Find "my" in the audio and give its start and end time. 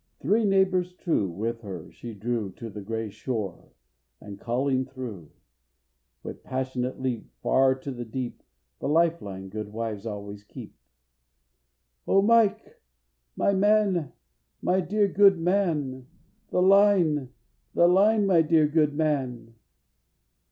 13.35-13.53, 14.59-14.79, 18.25-18.41